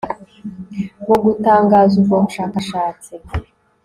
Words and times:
mu 1.07 1.15
gutangaza 1.23 1.93
ubwo 1.99 2.15
bushakashatsi 2.25 3.11